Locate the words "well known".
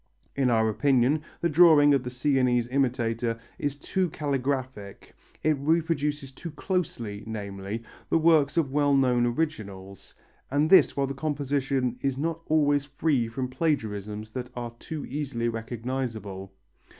8.71-9.27